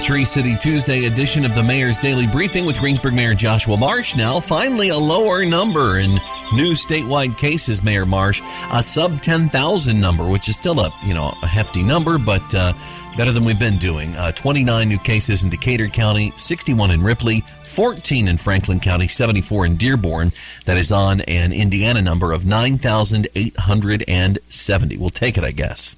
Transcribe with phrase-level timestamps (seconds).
[0.00, 4.16] Tree City Tuesday edition of the Mayor's Daily Briefing with Greensburg Mayor Joshua Marsh.
[4.16, 6.12] Now, finally, a lower number in
[6.54, 8.40] new statewide cases, Mayor Marsh,
[8.72, 12.72] a sub 10,000 number, which is still a, you know, a hefty number, but uh,
[13.16, 14.14] better than we've been doing.
[14.16, 19.66] Uh, 29 new cases in Decatur County, 61 in Ripley, 14 in Franklin County, 74
[19.66, 20.32] in Dearborn.
[20.64, 24.96] That is on an Indiana number of 9,870.
[24.96, 25.94] We'll take it, I guess.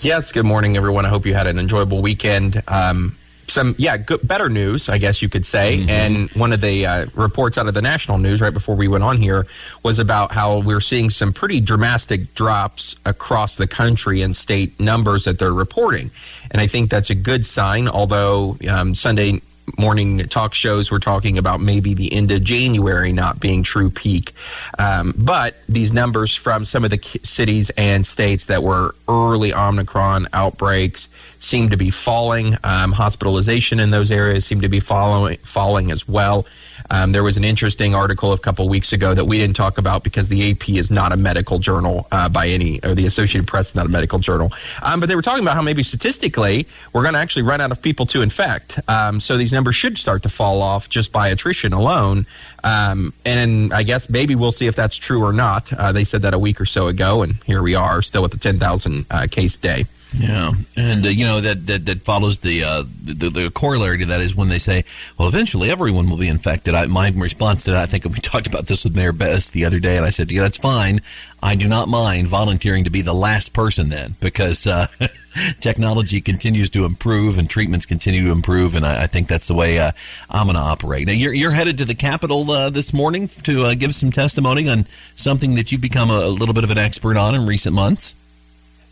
[0.00, 1.06] Yes, good morning, everyone.
[1.06, 2.62] I hope you had an enjoyable weekend.
[2.66, 3.16] Um,
[3.48, 5.78] some, yeah, good, better news, I guess you could say.
[5.78, 5.90] Mm-hmm.
[5.90, 9.04] And one of the uh, reports out of the national news right before we went
[9.04, 9.46] on here
[9.82, 15.24] was about how we're seeing some pretty dramatic drops across the country in state numbers
[15.24, 16.10] that they're reporting.
[16.50, 19.40] And I think that's a good sign, although um, Sunday
[19.76, 24.32] morning talk shows were talking about maybe the end of January not being true peak.
[24.78, 30.28] Um, but these numbers from some of the cities and states that were early Omicron
[30.32, 32.56] outbreaks seem to be falling.
[32.64, 36.46] Um, hospitalization in those areas seem to be following, falling as well.
[36.90, 40.04] Um, there was an interesting article a couple weeks ago that we didn't talk about
[40.04, 43.70] because the AP is not a medical journal uh, by any, or the Associated Press
[43.70, 44.52] is not a medical journal.
[44.82, 47.72] Um, but they were talking about how maybe statistically we're going to actually run out
[47.72, 48.80] of people to infect.
[48.88, 52.26] Um, so these numbers should start to fall off just by attrition alone.
[52.62, 55.72] Um, and I guess maybe we'll see if that's true or not.
[55.72, 58.30] Uh, they said that a week or so ago, and here we are, still at
[58.30, 59.86] the 10,000 uh, case day.
[60.16, 64.06] Yeah, and uh, you know that that, that follows the, uh, the, the corollary to
[64.06, 64.84] that is when they say,
[65.18, 68.46] "Well, eventually everyone will be infected." I, my response to that, I think we talked
[68.46, 71.02] about this with Mayor Best the other day, and I said, "Yeah, that's fine.
[71.42, 74.86] I do not mind volunteering to be the last person then, because uh,
[75.60, 79.54] technology continues to improve and treatments continue to improve, and I, I think that's the
[79.54, 79.92] way uh,
[80.30, 83.64] I'm going to operate." Now, you're you're headed to the Capitol uh, this morning to
[83.64, 84.86] uh, give some testimony on
[85.16, 88.14] something that you've become a, a little bit of an expert on in recent months.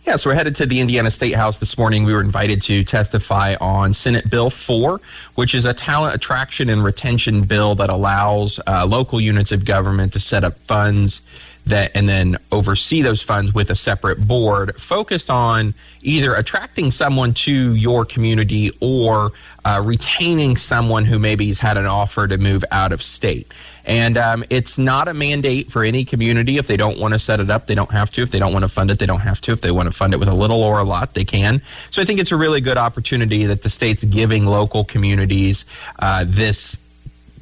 [0.06, 2.04] Yeah, so we're headed to the Indiana State House this morning.
[2.04, 5.00] We were invited to testify on Senate Bill 4,
[5.34, 10.12] which is a talent attraction and retention bill that allows uh, local units of government
[10.12, 11.22] to set up funds
[11.66, 17.34] that and then oversee those funds with a separate board focused on either attracting someone
[17.34, 19.32] to your community or
[19.64, 23.52] uh, retaining someone who maybe has had an offer to move out of state.
[23.84, 26.58] And um, it's not a mandate for any community.
[26.58, 28.22] If they don't want to set it up, they don't have to.
[28.22, 29.52] If they don't want to fund it, they don't have to.
[29.52, 31.62] If they want to fund it with a little or a lot, they can.
[31.90, 35.66] So I think it's a really good opportunity that the state's giving local communities
[35.98, 36.76] uh, this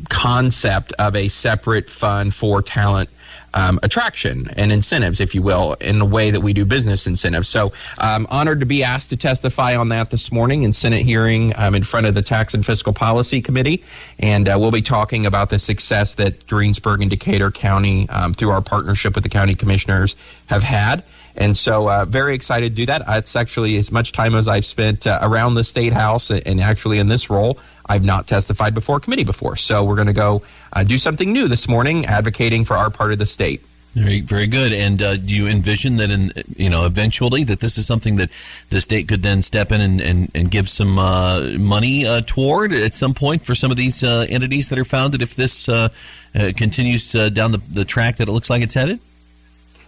[0.09, 3.10] concept of a separate fund for talent
[3.54, 7.48] um, attraction and incentives, if you will, in the way that we do business incentives.
[7.48, 11.53] So I'm honored to be asked to testify on that this morning in Senate hearing
[11.56, 13.84] um, in front of the Tax and Fiscal Policy Committee.
[14.19, 18.50] And uh, we'll be talking about the success that Greensburg and Decatur County, um, through
[18.50, 20.16] our partnership with the county commissioners,
[20.47, 21.04] have had.
[21.36, 23.02] And so, uh, very excited to do that.
[23.08, 26.98] It's actually as much time as I've spent uh, around the state house and actually
[26.98, 27.58] in this role.
[27.86, 29.56] I've not testified before committee before.
[29.56, 33.12] So, we're going to go uh, do something new this morning, advocating for our part
[33.12, 33.62] of the state.
[33.94, 34.72] Very, very good.
[34.72, 38.30] And uh, do you envision that, in you know, eventually that this is something that
[38.70, 42.72] the state could then step in and, and, and give some uh, money uh, toward
[42.72, 45.90] at some point for some of these uh, entities that are founded if this uh,
[46.34, 48.98] uh, continues down the, the track that it looks like it's headed?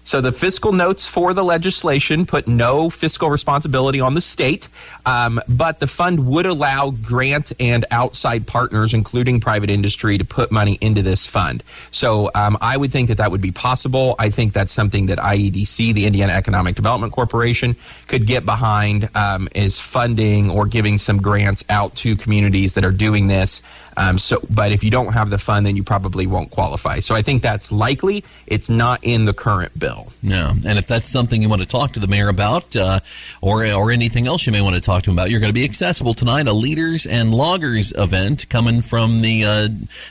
[0.06, 4.68] So the fiscal notes for the legislation put no fiscal responsibility on the state,
[5.04, 10.52] um, but the fund would allow grant and outside partners, including private industry, to put
[10.52, 11.64] money into this fund.
[11.90, 14.14] So um, I would think that that would be possible.
[14.16, 17.74] I think that's something that IEDC, the Indiana Economic Development Corporation,
[18.06, 22.92] could get behind um, is funding or giving some grants out to communities that are
[22.92, 23.60] doing this.
[23.96, 27.00] Um, so, but if you don't have the fund, then you probably won't qualify.
[27.00, 28.24] So I think that's likely.
[28.46, 30.12] It's not in the current bill.
[30.22, 33.00] Yeah, and if that's something you want to talk to the mayor about, uh,
[33.40, 35.58] or or anything else you may want to talk to him about, you're going to
[35.58, 36.46] be accessible tonight.
[36.46, 39.68] A leaders and loggers event coming from the uh,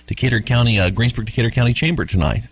[0.08, 2.44] Decatur County, uh, Greensburg Decatur County Chamber tonight.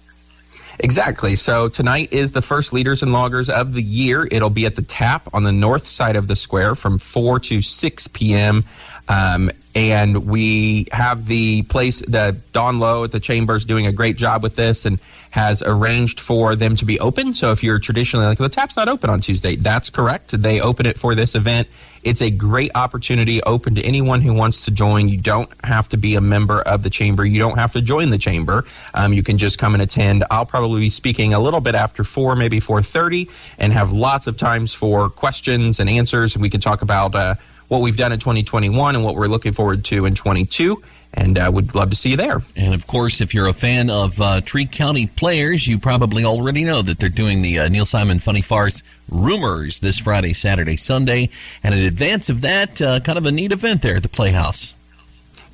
[0.79, 1.35] Exactly.
[1.35, 4.27] So tonight is the first Leaders and Loggers of the year.
[4.29, 7.62] It'll be at the Tap on the north side of the square from 4 to
[7.62, 8.63] 6 p.m.
[9.07, 14.18] Um, and we have the place the Don Lowe at the Chambers doing a great
[14.18, 15.00] job with this and
[15.31, 17.34] has arranged for them to be open.
[17.34, 20.40] So if you're traditionally like the tap's not open on Tuesday, that's correct.
[20.40, 21.68] They open it for this event.
[22.04, 25.08] It's a great opportunity open to anyone who wants to join.
[25.10, 27.25] You don't have to be a member of the chamber.
[27.25, 28.66] You don't have to join the chamber.
[28.94, 30.24] Um, you can just come and attend.
[30.30, 34.28] I'll probably be speaking a little bit after four, maybe four thirty, and have lots
[34.28, 36.36] of times for questions and answers.
[36.36, 37.36] And we can talk about uh,
[37.68, 40.81] what we've done in 2021 and what we're looking forward to in 22
[41.13, 42.42] and uh, would love to see you there.
[42.56, 46.63] And of course, if you're a fan of uh, Tree County players, you probably already
[46.63, 51.30] know that they're doing the uh, Neil Simon Funny Farce Rumors this Friday, Saturday, Sunday.
[51.63, 54.74] And in advance of that, uh, kind of a neat event there at the Playhouse.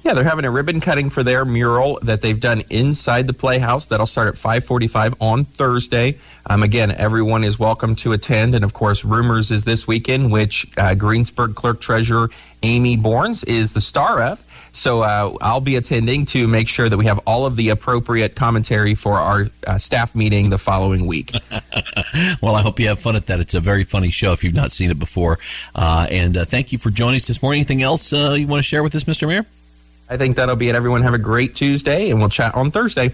[0.03, 3.87] Yeah, they're having a ribbon cutting for their mural that they've done inside the Playhouse.
[3.87, 6.17] That'll start at 5:45 on Thursday.
[6.45, 10.65] Um, again, everyone is welcome to attend, and of course, Rumors is this weekend, which
[10.77, 12.29] uh, Greensburg Clerk Treasurer
[12.63, 14.43] Amy Borns is the star of.
[14.71, 18.35] So uh, I'll be attending to make sure that we have all of the appropriate
[18.35, 21.31] commentary for our uh, staff meeting the following week.
[22.41, 23.39] well, I hope you have fun at that.
[23.39, 25.39] It's a very funny show if you've not seen it before.
[25.75, 27.59] Uh, and uh, thank you for joining us this morning.
[27.59, 29.27] Anything else uh, you want to share with us, Mr.
[29.27, 29.45] Mayor?
[30.09, 30.75] I think that'll be it.
[30.75, 33.11] Everyone have a great Tuesday, and we'll chat on Thursday.